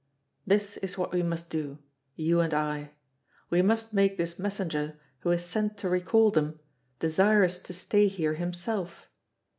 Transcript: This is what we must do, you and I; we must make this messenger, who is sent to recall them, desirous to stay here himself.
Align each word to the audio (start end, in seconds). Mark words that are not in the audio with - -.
This 0.47 0.77
is 0.77 0.97
what 0.97 1.13
we 1.13 1.21
must 1.21 1.51
do, 1.51 1.77
you 2.15 2.39
and 2.39 2.55
I; 2.55 2.89
we 3.51 3.61
must 3.61 3.93
make 3.93 4.17
this 4.17 4.39
messenger, 4.39 4.99
who 5.19 5.29
is 5.29 5.45
sent 5.45 5.77
to 5.77 5.89
recall 5.89 6.31
them, 6.31 6.59
desirous 6.97 7.59
to 7.59 7.71
stay 7.71 8.07
here 8.07 8.33
himself. 8.33 9.05